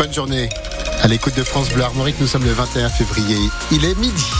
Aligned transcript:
Bonne 0.00 0.14
journée. 0.14 0.48
À 1.02 1.08
l'écoute 1.08 1.36
de 1.36 1.44
France 1.44 1.68
Bleu 1.74 1.82
Armorique, 1.82 2.16
nous 2.20 2.26
sommes 2.26 2.46
le 2.46 2.52
21 2.52 2.88
février. 2.88 3.36
Il 3.70 3.84
est 3.84 3.94
midi. 3.98 4.30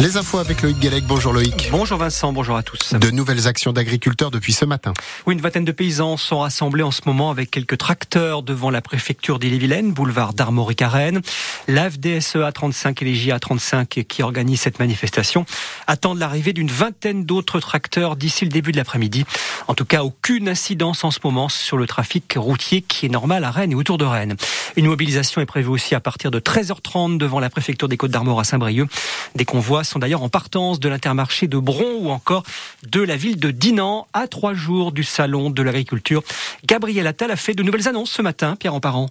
Les 0.00 0.16
infos 0.16 0.38
avec 0.38 0.60
Loïc 0.62 0.80
Guélec. 0.80 1.04
Bonjour 1.04 1.32
Loïc. 1.32 1.68
Bonjour 1.70 1.98
Vincent, 1.98 2.32
bonjour 2.32 2.56
à 2.56 2.64
tous. 2.64 2.94
De 2.94 3.10
nouvelles 3.10 3.46
actions 3.46 3.72
d'agriculteurs 3.72 4.32
depuis 4.32 4.52
ce 4.52 4.64
matin. 4.64 4.92
Oui, 5.24 5.34
une 5.34 5.40
vingtaine 5.40 5.64
de 5.64 5.70
paysans 5.70 6.16
sont 6.16 6.40
rassemblés 6.40 6.82
en 6.82 6.90
ce 6.90 7.02
moment 7.06 7.30
avec 7.30 7.48
quelques 7.50 7.78
tracteurs 7.78 8.42
devant 8.42 8.70
la 8.70 8.82
préfecture 8.82 9.38
d'Ille-et-Vilaine, 9.38 9.92
boulevard 9.92 10.34
d'Armorique 10.34 10.82
à 10.82 10.88
Rennes. 10.88 11.20
L'AFDSEA 11.68 12.50
35 12.52 13.02
et 13.02 13.04
les 13.04 13.14
JA 13.14 13.38
35 13.38 13.88
qui 14.08 14.22
organisent 14.24 14.62
cette 14.62 14.80
manifestation 14.80 15.46
attendent 15.86 16.18
l'arrivée 16.18 16.52
d'une 16.52 16.70
vingtaine 16.70 17.24
d'autres 17.24 17.60
tracteurs 17.60 18.16
d'ici 18.16 18.44
le 18.44 18.50
début 18.50 18.72
de 18.72 18.76
l'après-midi. 18.76 19.24
En 19.68 19.74
tout 19.74 19.84
cas, 19.84 20.02
aucune 20.02 20.48
incidence 20.48 21.04
en 21.04 21.12
ce 21.12 21.20
moment 21.22 21.48
sur 21.48 21.76
le 21.76 21.86
trafic 21.86 22.34
routier 22.36 22.82
qui 22.82 23.06
est 23.06 23.10
normal 23.10 23.44
à 23.44 23.52
Rennes 23.52 23.72
et 23.72 23.76
autour 23.76 23.98
de 23.98 24.04
Rennes. 24.04 24.34
Une 24.76 24.86
mobilisation 24.86 25.40
est 25.40 25.46
prévue 25.46 25.68
aussi 25.68 25.94
à 25.94 26.00
partir 26.00 26.32
de 26.32 26.40
13h30 26.40 27.16
devant 27.16 27.38
la 27.38 27.48
préfecture 27.48 27.88
des 27.88 27.96
Côtes 27.96 28.10
d'Armor 28.10 28.40
à 28.40 28.44
Saint-Brieuc. 28.44 28.88
Des 29.36 29.44
convois 29.44 29.83
sont 29.84 29.98
d'ailleurs 29.98 30.22
en 30.22 30.28
partance 30.28 30.80
de 30.80 30.88
l'intermarché 30.88 31.46
de 31.46 31.58
Bron 31.58 31.98
ou 32.00 32.10
encore 32.10 32.42
de 32.86 33.00
la 33.00 33.16
ville 33.16 33.38
de 33.38 33.50
Dinan 33.50 34.06
à 34.12 34.26
trois 34.26 34.54
jours 34.54 34.92
du 34.92 35.04
salon 35.04 35.50
de 35.50 35.62
l'agriculture. 35.62 36.22
Gabriel 36.64 37.06
Attal 37.06 37.30
a 37.30 37.36
fait 37.36 37.54
de 37.54 37.62
nouvelles 37.62 37.88
annonces 37.88 38.10
ce 38.10 38.22
matin, 38.22 38.56
Pierre 38.56 38.74
Emparent. 38.74 39.10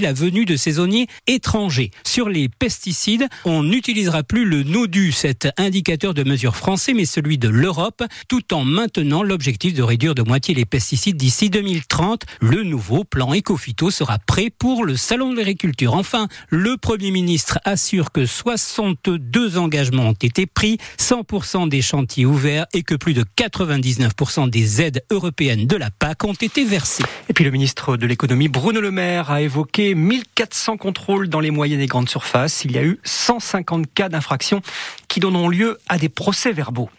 la 0.01 0.13
venue 0.13 0.45
de 0.45 0.55
saisonniers 0.55 1.07
étrangers. 1.27 1.91
Sur 2.03 2.27
les 2.29 2.49
pesticides, 2.49 3.27
on 3.45 3.63
n'utilisera 3.63 4.23
plus 4.23 4.45
le 4.45 4.63
NODU, 4.63 5.11
cet 5.11 5.47
indicateur 5.57 6.13
de 6.13 6.23
mesure 6.23 6.55
français, 6.55 6.93
mais 6.93 7.05
celui 7.05 7.37
de 7.37 7.47
l'Europe, 7.47 8.03
tout 8.27 8.53
en 8.53 8.65
maintenant 8.65 9.23
l'objectif 9.23 9.73
de 9.73 9.83
réduire 9.83 10.15
de 10.15 10.21
moitié 10.21 10.53
les 10.53 10.65
pesticides 10.65 11.17
d'ici 11.17 11.49
2030. 11.49 12.25
Le 12.41 12.63
nouveau 12.63 13.03
plan 13.03 13.33
Ecofito 13.33 13.91
sera 13.91 14.19
prêt 14.19 14.49
pour 14.49 14.83
le 14.85 14.95
Salon 14.95 15.31
de 15.31 15.37
l'agriculture. 15.37 15.93
Enfin, 15.93 16.27
le 16.49 16.77
Premier 16.77 17.11
ministre 17.11 17.59
assure 17.63 18.11
que 18.11 18.25
62 18.25 19.57
engagements 19.57 20.09
ont 20.09 20.13
été 20.13 20.45
pris, 20.45 20.77
100% 20.99 21.69
des 21.69 21.81
chantiers 21.81 22.25
ouverts 22.25 22.65
et 22.73 22.83
que 22.83 22.95
plus 22.95 23.13
de 23.13 23.23
99% 23.37 24.49
des 24.49 24.81
aides 24.81 25.03
européennes 25.11 25.67
de 25.67 25.75
la 25.75 25.91
PAC 25.91 26.23
ont 26.23 26.33
été 26.33 26.65
versées. 26.65 27.03
Et 27.29 27.33
puis 27.33 27.43
le 27.43 27.51
ministre 27.51 27.97
de 27.97 28.05
l'économie 28.05 28.47
Bruno 28.47 28.81
Le 28.81 28.91
Maire 28.91 29.31
a 29.31 29.41
évoqué 29.41 29.80
1400 29.81 30.77
contrôles 30.77 31.27
dans 31.27 31.39
les 31.39 31.51
moyennes 31.51 31.81
et 31.81 31.87
grandes 31.87 32.09
surfaces. 32.09 32.63
Il 32.65 32.71
y 32.71 32.77
a 32.77 32.83
eu 32.83 32.99
150 33.03 33.93
cas 33.93 34.09
d'infraction 34.09 34.61
qui 35.07 35.19
donneront 35.19 35.49
lieu 35.49 35.79
à 35.89 35.97
des 35.97 36.09
procès-verbaux. 36.09 36.89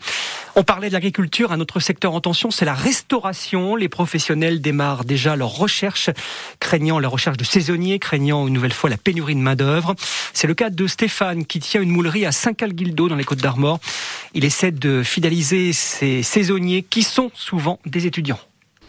On 0.55 0.65
parlait 0.65 0.89
de 0.89 0.93
l'agriculture, 0.93 1.51
un 1.51 1.61
autre 1.61 1.81
secteur 1.81 2.13
en 2.13 2.21
tension, 2.21 2.51
c'est 2.51 2.67
la 2.67 2.75
restauration. 2.75 3.75
Les 3.75 3.89
professionnels 3.89 4.61
démarrent 4.61 5.05
déjà 5.05 5.35
leur 5.35 5.49
recherche, 5.49 6.11
craignant 6.61 6.99
la 6.99 7.09
recherche 7.09 7.39
de 7.39 7.45
saisonniers, 7.45 7.99
craignant 7.99 8.47
une 8.47 8.53
nouvelle 8.53 8.75
fois 8.75 8.91
la 8.91 8.99
pénurie 8.99 9.35
de 9.35 9.41
main-d'œuvre. 9.41 9.95
C'est 10.35 10.47
le 10.47 10.55
cas 10.55 10.69
de 10.69 10.87
Stéphane 10.87 11.47
qui 11.47 11.59
tient 11.59 11.81
une 11.81 11.91
moulerie 11.91 12.27
à 12.27 12.33
Saint-Calguildo 12.33 13.09
dans 13.09 13.17
les 13.17 13.25
Côtes 13.25 13.41
d'Armor. 13.41 13.81
Il 14.35 14.45
essaie 14.45 14.73
de 14.73 15.03
fidéliser 15.03 15.73
ces 15.73 16.23
saisonniers 16.23 16.83
qui 16.83 17.03
sont 17.03 17.31
souvent 17.35 17.79
des 17.87 18.07
étudiants. 18.07 18.41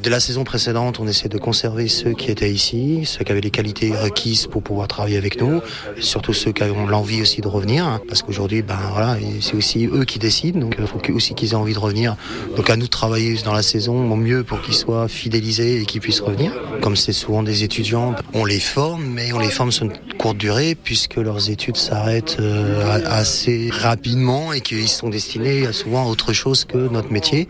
De 0.01 0.09
la 0.09 0.19
saison 0.19 0.43
précédente, 0.43 0.99
on 0.99 1.07
essaie 1.07 1.29
de 1.29 1.37
conserver 1.37 1.87
ceux 1.87 2.13
qui 2.13 2.31
étaient 2.31 2.51
ici, 2.51 3.03
ceux 3.05 3.23
qui 3.23 3.31
avaient 3.31 3.41
les 3.41 3.51
qualités 3.51 3.95
requises 3.95 4.47
pour 4.47 4.63
pouvoir 4.63 4.87
travailler 4.87 5.17
avec 5.17 5.39
nous, 5.39 5.61
surtout 5.99 6.33
ceux 6.33 6.51
qui 6.51 6.63
ont 6.63 6.87
l'envie 6.87 7.21
aussi 7.21 7.41
de 7.41 7.47
revenir, 7.47 7.85
hein, 7.85 8.01
parce 8.07 8.23
qu'aujourd'hui, 8.23 8.63
ben 8.63 8.79
voilà, 8.91 9.17
c'est 9.39 9.53
aussi 9.53 9.85
eux 9.85 10.03
qui 10.03 10.17
décident, 10.17 10.59
donc 10.59 10.75
il 10.79 10.87
faut 10.87 10.99
aussi 11.13 11.35
qu'ils 11.35 11.51
aient 11.51 11.55
envie 11.55 11.75
de 11.75 11.79
revenir. 11.79 12.17
Donc 12.57 12.71
à 12.71 12.75
nous 12.75 12.85
de 12.85 12.89
travailler 12.89 13.35
dans 13.45 13.53
la 13.53 13.61
saison 13.61 14.11
au 14.11 14.15
mieux 14.15 14.43
pour 14.43 14.61
qu'ils 14.61 14.73
soient 14.73 15.07
fidélisés 15.07 15.81
et 15.81 15.85
qu'ils 15.85 16.01
puissent 16.01 16.21
revenir. 16.21 16.51
Comme 16.81 16.95
c'est 16.95 17.13
souvent 17.13 17.43
des 17.43 17.63
étudiants, 17.63 18.15
on 18.33 18.45
les 18.45 18.59
forme, 18.59 19.05
mais 19.05 19.31
on 19.31 19.39
les 19.39 19.51
forme 19.51 19.71
sur 19.71 19.85
une 19.85 19.93
courte 20.17 20.37
durée 20.37 20.75
puisque 20.75 21.17
leurs 21.17 21.51
études 21.51 21.77
s'arrêtent 21.77 22.37
euh, 22.39 22.99
assez 23.05 23.69
rapidement 23.71 24.53
et 24.53 24.61
qu'ils 24.61 24.89
sont 24.89 25.09
destinés 25.09 25.71
souvent 25.71 26.07
à 26.07 26.09
autre 26.09 26.33
chose 26.33 26.65
que 26.65 26.77
notre 26.77 27.11
métier. 27.11 27.47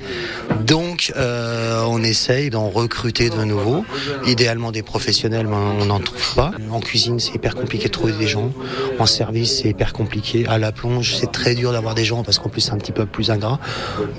Donc 0.65 1.13
euh, 1.15 1.83
on 1.87 2.03
essaie 2.03 2.32
d'en 2.49 2.69
recruter 2.69 3.29
de 3.29 3.43
nouveau. 3.43 3.85
Idéalement 4.25 4.71
des 4.71 4.83
professionnels, 4.83 5.47
mais 5.47 5.55
on 5.55 5.85
n'en 5.85 5.99
trouve 5.99 6.35
pas. 6.35 6.51
En 6.71 6.79
cuisine, 6.79 7.19
c'est 7.19 7.35
hyper 7.35 7.55
compliqué 7.55 7.85
de 7.85 7.91
trouver 7.91 8.13
des 8.13 8.27
gens. 8.27 8.51
En 8.99 9.05
service, 9.05 9.61
c'est 9.61 9.69
hyper 9.69 9.93
compliqué. 9.93 10.45
À 10.47 10.57
la 10.57 10.71
plonge, 10.71 11.15
c'est 11.15 11.31
très 11.31 11.55
dur 11.55 11.71
d'avoir 11.71 11.95
des 11.95 12.05
gens 12.05 12.23
parce 12.23 12.39
qu'en 12.39 12.49
plus, 12.49 12.61
c'est 12.61 12.71
un 12.71 12.77
petit 12.77 12.91
peu 12.91 13.05
plus 13.05 13.31
ingrat. 13.31 13.59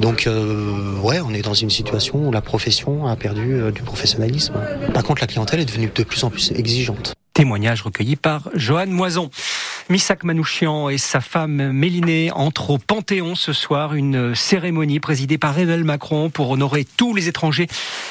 Donc, 0.01 0.27
euh, 0.27 0.97
ouais, 1.03 1.21
on 1.21 1.33
est 1.35 1.43
dans 1.43 1.55
une 1.55 1.71
situation 1.71 2.29
où 2.29 2.33
la 2.33 2.41
profession 2.41 3.07
a 3.07 3.17
perdu 3.17 3.55
euh, 3.55 3.71
du 3.71 3.83
professionnalisme. 3.83 4.55
Par 4.93 5.03
contre, 5.03 5.21
la 5.21 5.27
clientèle 5.27 5.61
est 5.61 5.65
devenue 5.65 5.91
de 5.95 6.03
plus 6.05 6.25
en 6.25 6.31
plus 6.31 6.53
exigeante. 6.53 7.15
Témoignage 7.33 7.83
recueilli 7.83 8.15
par 8.15 8.49
Johan 8.55 8.87
Moison. 8.87 9.29
Missak 9.91 10.25
Manouchian 10.25 10.89
et 10.89 10.97
sa 10.97 11.21
femme 11.21 11.71
Mélinée 11.73 12.31
entrent 12.33 12.71
au 12.71 12.79
Panthéon 12.79 13.35
ce 13.35 13.53
soir, 13.53 13.93
une 13.93 14.35
cérémonie 14.35 14.99
présidée 14.99 15.37
par 15.37 15.59
Emmanuel 15.59 15.85
Macron 15.85 16.31
pour 16.31 16.49
honorer 16.51 16.87
tous 16.97 17.15
les 17.15 17.29
étrangers 17.29 17.67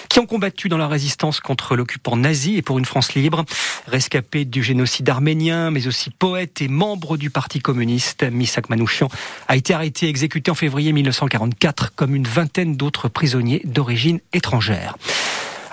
qui 0.08 0.20
ont 0.20 0.28
combattu 0.28 0.70
dans 0.70 0.78
la 0.78 0.88
résistance 0.88 1.40
contre 1.40 1.76
l'occupant 1.76 2.16
nazi 2.16 2.58
et 2.58 2.62
pour 2.62 2.78
une 2.78 2.86
France 2.86 3.16
libre. 3.16 3.44
Rescapé 3.88 4.46
du 4.46 4.62
génocide 4.62 5.10
arménien, 5.10 5.72
mais 5.72 5.88
aussi 5.88 6.12
poète 6.12 6.62
et 6.62 6.68
membre 6.68 7.18
du 7.18 7.32
Parti 7.32 7.60
communiste, 7.60 8.24
Missak 8.24 8.70
Manouchian 8.70 9.10
a 9.48 9.56
été 9.56 9.74
arrêté 9.74 10.06
et 10.06 10.10
exécuté 10.10 10.52
en 10.52 10.56
février 10.56 10.94
1944 10.94 11.96
comme 11.96 12.14
une 12.14 12.28
vingtaine 12.28 12.76
d'autres 12.76 13.10
prisonniers 13.10 13.64
d'origine 13.66 14.20
étrangère. 14.32 14.96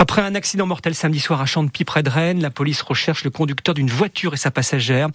Après 0.00 0.22
un 0.22 0.34
accident 0.34 0.64
mortel 0.64 0.94
samedi 0.94 1.20
soir 1.20 1.42
à 1.42 1.44
Champy 1.44 1.84
près 1.84 2.02
de 2.02 2.08
Rennes, 2.08 2.40
la 2.40 2.48
police 2.48 2.80
recherche 2.80 3.22
le 3.22 3.28
conducteur 3.28 3.74
d'une 3.74 3.90
voiture 3.90 4.32
et 4.32 4.38
sa 4.38 4.50
passagère. 4.50 5.08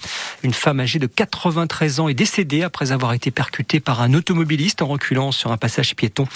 Une 0.43 0.53
femme 0.53 0.79
âgée 0.79 0.99
de 0.99 1.07
93 1.07 2.01
ans 2.01 2.07
est 2.07 2.13
décédée 2.13 2.61
après 2.61 2.91
avoir 2.91 3.13
été 3.13 3.31
percutée 3.31 3.79
par 3.79 4.03
un 4.03 4.13
automobiliste 4.13 4.83
en 4.83 4.85
reculant 4.85 5.31
sur 5.31 5.51
un 5.51 5.57
passage 5.57 5.95
piéton. 5.95 6.27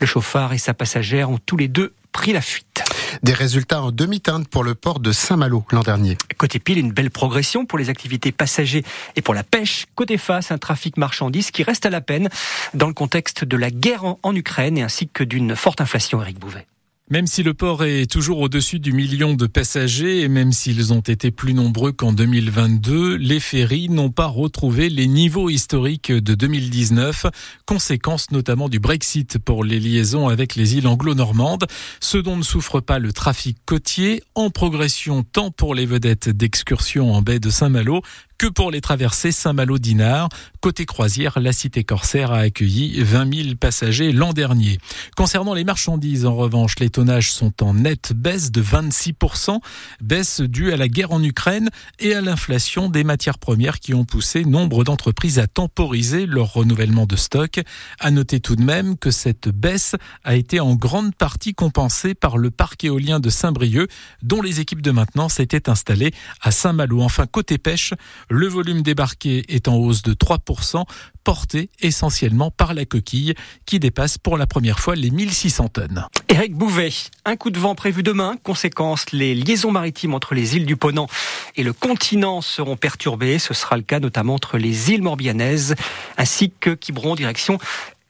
Le 0.00 0.06
chauffard 0.08 0.52
et 0.52 0.58
sa 0.58 0.74
passagère 0.74 1.30
ont 1.30 1.38
tous 1.46 1.56
les 1.56 1.68
deux 1.68 1.92
pris 2.10 2.32
la 2.32 2.40
fuite. 2.40 2.82
Des 3.22 3.34
résultats 3.34 3.80
en 3.80 3.92
demi-teinte 3.92 4.48
pour 4.48 4.64
le 4.64 4.74
port 4.74 4.98
de 4.98 5.12
Saint-Malo 5.12 5.64
l'an 5.70 5.82
dernier. 5.82 6.18
Côté 6.38 6.58
pile, 6.58 6.78
une 6.78 6.90
belle 6.90 7.12
progression 7.12 7.66
pour 7.66 7.78
les 7.78 7.88
activités 7.88 8.32
passagers 8.32 8.82
et 9.14 9.22
pour 9.22 9.32
la 9.32 9.44
pêche. 9.44 9.86
Côté 9.94 10.18
face, 10.18 10.50
un 10.50 10.58
trafic 10.58 10.96
marchandises 10.96 11.52
qui 11.52 11.62
reste 11.62 11.86
à 11.86 11.90
la 11.90 12.00
peine 12.00 12.30
dans 12.74 12.88
le 12.88 12.94
contexte 12.94 13.44
de 13.44 13.56
la 13.56 13.70
guerre 13.70 14.16
en 14.24 14.34
Ukraine 14.34 14.76
et 14.76 14.82
ainsi 14.82 15.06
que 15.06 15.22
d'une 15.22 15.54
forte 15.54 15.80
inflation, 15.80 16.20
Eric 16.20 16.40
Bouvet. 16.40 16.66
Même 17.12 17.26
si 17.26 17.42
le 17.42 17.52
port 17.52 17.84
est 17.84 18.10
toujours 18.10 18.38
au-dessus 18.38 18.78
du 18.78 18.94
million 18.94 19.34
de 19.34 19.46
passagers 19.46 20.22
et 20.22 20.28
même 20.28 20.50
s'ils 20.50 20.94
ont 20.94 21.00
été 21.00 21.30
plus 21.30 21.52
nombreux 21.52 21.92
qu'en 21.92 22.14
2022, 22.14 23.16
les 23.16 23.38
ferries 23.38 23.90
n'ont 23.90 24.08
pas 24.08 24.24
retrouvé 24.24 24.88
les 24.88 25.06
niveaux 25.06 25.50
historiques 25.50 26.10
de 26.10 26.34
2019, 26.34 27.26
conséquence 27.66 28.30
notamment 28.30 28.70
du 28.70 28.78
Brexit 28.78 29.36
pour 29.38 29.62
les 29.62 29.78
liaisons 29.78 30.28
avec 30.28 30.54
les 30.54 30.76
îles 30.78 30.86
anglo-normandes, 30.86 31.66
ce 32.00 32.16
dont 32.16 32.38
ne 32.38 32.42
souffre 32.42 32.80
pas 32.80 32.98
le 32.98 33.12
trafic 33.12 33.58
côtier, 33.66 34.22
en 34.34 34.48
progression 34.48 35.22
tant 35.22 35.50
pour 35.50 35.74
les 35.74 35.84
vedettes 35.84 36.30
d'excursion 36.30 37.12
en 37.12 37.20
baie 37.20 37.40
de 37.40 37.50
Saint-Malo 37.50 38.00
que 38.42 38.48
pour 38.48 38.72
les 38.72 38.80
traversées 38.80 39.30
Saint-Malo-Dinard. 39.30 40.28
Côté 40.60 40.84
croisière, 40.84 41.38
la 41.38 41.52
cité 41.52 41.84
corsaire 41.84 42.32
a 42.32 42.38
accueilli 42.38 43.00
20 43.00 43.34
000 43.44 43.54
passagers 43.54 44.10
l'an 44.10 44.32
dernier. 44.32 44.78
Concernant 45.16 45.54
les 45.54 45.62
marchandises, 45.62 46.26
en 46.26 46.34
revanche, 46.34 46.80
les 46.80 46.90
tonnages 46.90 47.30
sont 47.30 47.62
en 47.62 47.74
nette 47.74 48.12
baisse 48.12 48.50
de 48.50 48.60
26%, 48.60 49.60
baisse 50.00 50.40
due 50.40 50.72
à 50.72 50.76
la 50.76 50.88
guerre 50.88 51.12
en 51.12 51.22
Ukraine 51.22 51.70
et 52.00 52.14
à 52.14 52.20
l'inflation 52.20 52.88
des 52.88 53.04
matières 53.04 53.38
premières 53.38 53.78
qui 53.78 53.94
ont 53.94 54.04
poussé 54.04 54.44
nombre 54.44 54.82
d'entreprises 54.82 55.38
à 55.38 55.46
temporiser 55.46 56.26
leur 56.26 56.52
renouvellement 56.52 57.06
de 57.06 57.14
stock. 57.14 57.60
À 58.00 58.10
noter 58.10 58.40
tout 58.40 58.56
de 58.56 58.64
même 58.64 58.96
que 58.98 59.12
cette 59.12 59.50
baisse 59.50 59.94
a 60.24 60.34
été 60.34 60.58
en 60.58 60.74
grande 60.74 61.14
partie 61.14 61.54
compensée 61.54 62.14
par 62.14 62.38
le 62.38 62.50
parc 62.50 62.82
éolien 62.82 63.20
de 63.20 63.30
Saint-Brieuc, 63.30 63.88
dont 64.22 64.42
les 64.42 64.58
équipes 64.58 64.82
de 64.82 64.90
maintenance 64.90 65.38
étaient 65.38 65.70
installées 65.70 66.12
à 66.40 66.50
Saint-Malo. 66.50 67.02
Enfin, 67.02 67.26
côté 67.26 67.58
pêche, 67.58 67.94
Le 68.34 68.48
volume 68.48 68.80
débarqué 68.80 69.44
est 69.54 69.68
en 69.68 69.76
hausse 69.76 70.00
de 70.00 70.14
3%, 70.14 70.84
porté 71.22 71.68
essentiellement 71.80 72.50
par 72.50 72.72
la 72.72 72.86
coquille 72.86 73.34
qui 73.66 73.78
dépasse 73.78 74.16
pour 74.16 74.38
la 74.38 74.46
première 74.46 74.80
fois 74.80 74.96
les 74.96 75.10
1600 75.10 75.68
tonnes. 75.68 76.06
Éric 76.30 76.54
Bouvet, 76.54 76.88
un 77.26 77.36
coup 77.36 77.50
de 77.50 77.58
vent 77.58 77.74
prévu 77.74 78.02
demain. 78.02 78.36
Conséquence, 78.42 79.12
les 79.12 79.34
liaisons 79.34 79.70
maritimes 79.70 80.14
entre 80.14 80.34
les 80.34 80.56
îles 80.56 80.64
du 80.64 80.76
Ponant 80.76 81.08
et 81.56 81.62
le 81.62 81.74
continent 81.74 82.40
seront 82.40 82.78
perturbées. 82.78 83.38
Ce 83.38 83.52
sera 83.52 83.76
le 83.76 83.82
cas 83.82 84.00
notamment 84.00 84.36
entre 84.36 84.56
les 84.56 84.92
îles 84.92 85.02
Morbihanaises 85.02 85.74
ainsi 86.16 86.54
que 86.58 86.70
Quiberon 86.70 87.14
direction 87.14 87.58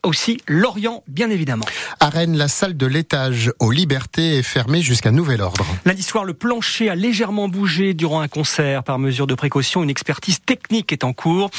aussi 0.02 0.38
Lorient, 0.48 1.02
bien 1.06 1.30
évidemment. 1.30 1.64
À 2.00 2.08
Rennes, 2.08 2.36
la 2.36 2.48
salle 2.48 2.76
de 2.76 2.86
l'étage 2.86 3.52
aux 3.60 3.70
Libertés 3.70 4.38
est 4.38 4.42
fermée 4.42 4.82
jusqu'à 4.82 5.10
nouvel 5.10 5.40
ordre. 5.40 5.64
Lundi 5.84 6.02
soir, 6.02 6.24
le 6.24 6.34
plancher 6.34 6.90
a 6.90 6.94
légèrement 6.94 7.48
bougé 7.48 7.94
durant 7.94 8.20
un 8.20 8.28
concert. 8.28 8.82
Par 8.82 8.98
mesure 8.98 9.26
de 9.26 9.34
précaution, 9.34 9.82
une 9.82 9.90
expertise 9.90 10.40
technique 10.40 10.92
est 10.92 11.04
en 11.04 11.12
cours. 11.12 11.50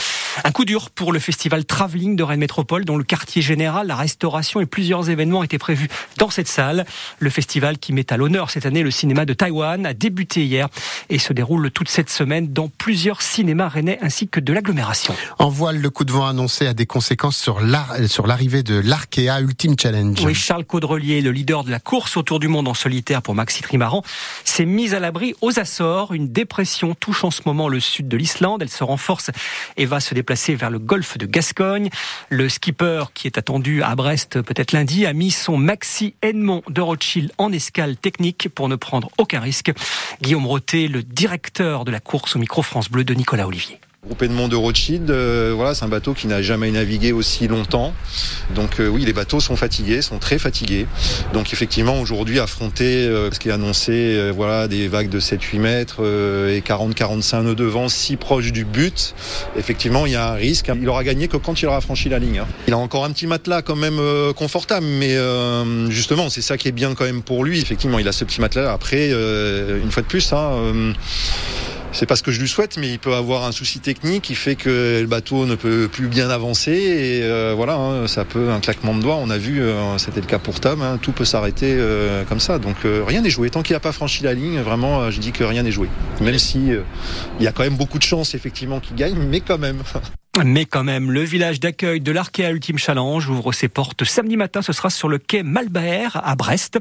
Un 0.43 0.51
coup 0.51 0.65
dur 0.65 0.89
pour 0.89 1.13
le 1.13 1.19
festival 1.19 1.63
Travelling 1.63 2.15
de 2.15 2.23
Rennes 2.23 2.39
Métropole, 2.39 2.85
dont 2.85 2.97
le 2.97 3.03
quartier 3.03 3.41
général, 3.41 3.87
la 3.87 3.95
restauration 3.95 4.61
et 4.61 4.65
plusieurs 4.65 5.09
événements 5.09 5.43
étaient 5.43 5.59
prévus 5.59 5.89
dans 6.17 6.31
cette 6.31 6.47
salle. 6.47 6.85
Le 7.19 7.29
festival 7.29 7.77
qui 7.77 7.93
met 7.93 8.11
à 8.11 8.17
l'honneur 8.17 8.49
cette 8.49 8.65
année 8.65 8.81
le 8.81 8.89
cinéma 8.89 9.25
de 9.25 9.33
Taïwan 9.33 9.85
a 9.85 9.93
débuté 9.93 10.43
hier 10.43 10.69
et 11.09 11.19
se 11.19 11.33
déroule 11.33 11.69
toute 11.69 11.87
cette 11.87 12.09
semaine 12.09 12.51
dans 12.51 12.67
plusieurs 12.67 13.21
cinémas 13.21 13.67
rennais 13.67 13.99
ainsi 14.01 14.27
que 14.27 14.39
de 14.39 14.53
l'agglomération. 14.53 15.13
En 15.37 15.49
voile, 15.49 15.79
le 15.79 15.89
coup 15.91 16.03
de 16.03 16.11
vent 16.11 16.25
annoncé 16.25 16.65
a 16.65 16.73
des 16.73 16.87
conséquences 16.87 17.37
sur 17.37 17.61
l'arrivée 17.61 18.63
de 18.63 18.79
l'Arkea 18.79 19.39
Ultimate 19.39 19.81
Challenge. 19.81 20.17
Oui, 20.23 20.33
Charles 20.33 20.65
Caudrelier, 20.65 21.21
le 21.21 21.31
leader 21.31 21.63
de 21.63 21.69
la 21.69 21.79
course 21.79 22.17
autour 22.17 22.39
du 22.39 22.47
monde 22.47 22.67
en 22.67 22.73
solitaire 22.73 23.21
pour 23.21 23.35
Maxi 23.35 23.61
Trimaran, 23.61 24.01
s'est 24.45 24.65
mis 24.65 24.95
à 24.95 24.99
l'abri 24.99 25.35
aux 25.41 25.59
Açores. 25.59 26.13
Une 26.13 26.29
dépression 26.29 26.95
touche 26.95 27.23
en 27.23 27.31
ce 27.31 27.41
moment 27.45 27.69
le 27.69 27.79
sud 27.79 28.07
de 28.07 28.17
l'Islande. 28.17 28.63
Elle 28.63 28.69
se 28.69 28.83
renforce 28.83 29.29
et 29.77 29.85
va 29.85 29.99
se 29.99 30.13
déplacer 30.13 30.22
vers 30.55 30.69
le 30.69 30.79
golfe 30.79 31.17
de 31.17 31.25
Gascogne. 31.25 31.89
Le 32.29 32.49
skipper, 32.49 33.05
qui 33.13 33.27
est 33.27 33.37
attendu 33.37 33.83
à 33.83 33.95
Brest 33.95 34.41
peut-être 34.41 34.71
lundi, 34.71 35.05
a 35.05 35.13
mis 35.13 35.31
son 35.31 35.57
Maxi 35.57 36.15
Edmond 36.21 36.63
de 36.69 36.81
Rothschild 36.81 37.31
en 37.37 37.51
escale 37.51 37.97
technique 37.97 38.49
pour 38.49 38.69
ne 38.69 38.75
prendre 38.75 39.09
aucun 39.17 39.39
risque. 39.39 39.71
Guillaume 40.21 40.47
Roté, 40.47 40.87
le 40.87 41.03
directeur 41.03 41.85
de 41.85 41.91
la 41.91 41.99
course 41.99 42.35
au 42.35 42.39
micro 42.39 42.61
France 42.61 42.89
Bleu 42.89 43.03
de 43.03 43.13
Nicolas 43.13 43.47
Olivier. 43.47 43.79
Groupe 44.05 44.21
Edmond 44.21 44.49
de 44.49 44.57
Rothschild, 44.57 45.09
euh, 45.09 45.53
voilà, 45.55 45.73
c'est 45.73 45.85
un 45.85 45.87
bateau 45.87 46.13
qui 46.13 46.27
n'a 46.27 46.41
jamais 46.41 46.69
navigué 46.69 47.13
aussi 47.13 47.47
longtemps. 47.47 47.93
Donc 48.53 48.81
euh, 48.81 48.89
oui, 48.89 49.05
les 49.05 49.13
bateaux 49.13 49.39
sont 49.39 49.55
fatigués, 49.55 50.01
sont 50.01 50.19
très 50.19 50.37
fatigués. 50.37 50.87
Donc 51.31 51.53
effectivement, 51.53 52.01
aujourd'hui, 52.01 52.41
affronter 52.41 53.07
euh, 53.07 53.31
ce 53.31 53.39
qui 53.39 53.47
est 53.47 53.53
annoncé, 53.53 54.29
voilà, 54.35 54.67
des 54.67 54.89
vagues 54.89 55.07
de 55.07 55.21
7-8 55.21 55.59
mètres 55.59 56.01
et 56.49 56.59
40-45 56.59 57.43
nœuds 57.43 57.55
de 57.55 57.63
vent 57.63 57.87
si 57.87 58.17
proche 58.17 58.51
du 58.51 58.65
but, 58.65 59.15
effectivement, 59.55 60.05
il 60.05 60.11
y 60.11 60.15
a 60.17 60.31
un 60.31 60.35
risque. 60.35 60.69
Il 60.81 60.89
aura 60.89 61.05
gagné 61.05 61.29
que 61.29 61.37
quand 61.37 61.61
il 61.61 61.67
aura 61.67 61.79
franchi 61.79 62.09
la 62.09 62.19
ligne. 62.19 62.39
Hein. 62.39 62.47
Il 62.67 62.73
a 62.73 62.77
encore 62.77 63.05
un 63.05 63.11
petit 63.11 63.25
matelas 63.25 63.61
quand 63.61 63.77
même 63.77 64.01
confortable, 64.35 64.85
mais 64.85 65.15
justement, 65.89 66.29
c'est 66.29 66.41
ça 66.41 66.57
qui 66.57 66.67
est 66.67 66.73
bien 66.73 66.93
quand 66.93 67.05
même 67.05 67.21
pour 67.21 67.45
lui. 67.45 67.61
Effectivement, 67.61 67.99
il 67.99 68.07
a 68.09 68.11
ce 68.11 68.25
petit 68.25 68.41
matelas. 68.41 68.73
Après, 68.73 69.11
une 69.11 69.91
fois 69.91 70.03
de 70.03 70.07
plus, 70.07 70.33
hein, 70.33 70.93
c'est 71.93 72.07
pas 72.07 72.15
ce 72.15 72.23
que 72.23 72.31
je 72.31 72.41
lui 72.41 72.47
souhaite, 72.47 72.77
mais 72.77 72.89
il 72.89 72.99
peut 72.99 73.13
avoir 73.13 73.43
un 73.45 73.51
souci 73.51 73.79
technique 73.79 74.23
qui 74.23 74.35
fait 74.35 74.55
que 74.55 74.99
le 75.01 75.07
bateau 75.07 75.45
ne 75.45 75.55
peut 75.55 75.87
plus 75.87 76.07
bien 76.07 76.29
avancer. 76.29 76.71
Et 76.71 77.23
euh, 77.23 77.53
voilà, 77.55 77.75
hein, 77.75 78.07
ça 78.07 78.25
peut 78.25 78.49
un 78.49 78.59
claquement 78.59 78.95
de 78.95 79.01
doigts. 79.01 79.17
On 79.17 79.29
a 79.29 79.37
vu, 79.37 79.61
euh, 79.61 79.97
c'était 79.99 80.19
le 80.19 80.25
cas 80.25 80.39
pour 80.39 80.59
Tom. 80.59 80.81
Hein, 80.81 80.97
tout 81.01 81.11
peut 81.11 81.25
s'arrêter 81.25 81.75
euh, 81.77 82.23
comme 82.25 82.39
ça. 82.39 82.57
Donc 82.57 82.77
rien 82.83 83.21
n'est 83.21 83.29
joué. 83.29 83.49
Tant 83.49 83.61
qu'il 83.61 83.75
n'a 83.75 83.79
pas 83.79 83.91
franchi 83.91 84.23
la 84.23 84.33
ligne, 84.33 84.59
vraiment, 84.61 85.11
je 85.11 85.19
dis 85.19 85.31
que 85.31 85.43
rien 85.43 85.63
n'est 85.63 85.71
joué. 85.71 85.87
Même 86.19 86.39
si 86.39 86.71
il 87.39 87.43
y 87.43 87.47
a 87.47 87.51
quand 87.51 87.63
même 87.63 87.77
beaucoup 87.77 87.99
de 87.99 88.03
chances 88.03 88.33
effectivement 88.33 88.79
qu'il 88.79 88.95
gagne, 88.95 89.15
mais 89.29 89.41
quand 89.41 89.59
même. 89.59 89.83
Mais 90.41 90.65
quand 90.65 90.83
même, 90.83 91.11
le 91.11 91.21
village 91.21 91.59
d'accueil 91.59 92.01
de 92.01 92.11
l'Arkea 92.11 92.49
Ultime 92.49 92.79
Challenge 92.79 93.29
ouvre 93.29 93.51
ses 93.51 93.67
portes 93.67 94.03
samedi 94.03 94.35
matin. 94.35 94.63
Ce 94.63 94.73
sera 94.73 94.89
sur 94.89 95.07
le 95.07 95.19
quai 95.19 95.43
Malbert 95.43 96.19
à 96.23 96.35
Brest. 96.35 96.79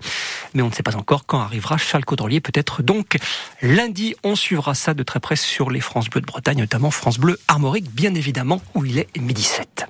Mais 0.54 0.62
on 0.62 0.69
ne 0.69 0.72
sait 0.72 0.82
pas 0.82 0.96
encore 0.96 1.26
quand 1.26 1.38
arrivera 1.38 1.76
Charles 1.76 2.06
Caudrelier. 2.06 2.40
Peut-être 2.40 2.82
donc 2.82 3.19
lundi. 3.60 4.14
On 4.25 4.37
suivra 4.37 4.75
ça 4.75 4.94
de 4.94 5.02
très 5.02 5.20
près 5.20 5.37
sur 5.37 5.70
les 5.70 5.81
France 5.81 6.08
Bleu 6.08 6.22
de 6.22 6.26
Bretagne, 6.26 6.60
notamment 6.60 6.90
France 6.90 7.19
Bleu 7.19 7.38
Armorique, 7.46 7.90
bien 7.93 8.14
évidemment, 8.14 8.62
où 8.75 8.87
il 8.87 8.99
est 8.99 9.08
midi 9.19 9.43
7. 9.43 9.87